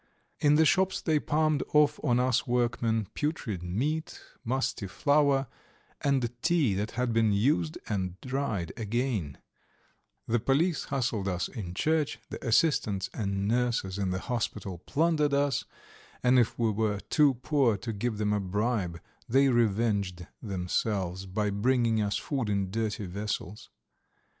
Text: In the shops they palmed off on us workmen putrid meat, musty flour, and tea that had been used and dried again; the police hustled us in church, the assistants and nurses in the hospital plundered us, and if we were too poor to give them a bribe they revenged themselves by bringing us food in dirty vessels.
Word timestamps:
In 0.39 0.55
the 0.55 0.65
shops 0.65 0.99
they 0.99 1.19
palmed 1.19 1.61
off 1.73 1.99
on 2.03 2.19
us 2.19 2.47
workmen 2.47 3.05
putrid 3.13 3.61
meat, 3.61 4.19
musty 4.43 4.87
flour, 4.87 5.45
and 6.03 6.27
tea 6.41 6.73
that 6.73 6.91
had 6.93 7.13
been 7.13 7.31
used 7.31 7.77
and 7.87 8.19
dried 8.19 8.73
again; 8.75 9.37
the 10.27 10.39
police 10.39 10.85
hustled 10.85 11.27
us 11.27 11.47
in 11.47 11.75
church, 11.75 12.17
the 12.31 12.43
assistants 12.43 13.11
and 13.13 13.47
nurses 13.47 13.99
in 13.99 14.09
the 14.09 14.17
hospital 14.21 14.79
plundered 14.79 15.35
us, 15.35 15.65
and 16.23 16.39
if 16.39 16.57
we 16.57 16.71
were 16.71 16.99
too 17.01 17.35
poor 17.35 17.77
to 17.77 17.93
give 17.93 18.17
them 18.17 18.33
a 18.33 18.39
bribe 18.39 18.99
they 19.29 19.49
revenged 19.49 20.25
themselves 20.41 21.27
by 21.27 21.51
bringing 21.51 22.01
us 22.01 22.17
food 22.17 22.49
in 22.49 22.71
dirty 22.71 23.05
vessels. 23.05 23.69